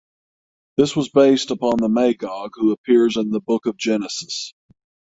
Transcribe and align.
This 0.77 0.95
was 0.95 1.09
based 1.09 1.51
upon 1.51 1.77
the 1.77 1.87
Magog 1.87 2.53
who 2.55 2.71
appears 2.71 3.17
in 3.17 3.29
the 3.29 3.39
"Book 3.39 3.67
of 3.67 3.77
Genesis". 3.77 4.55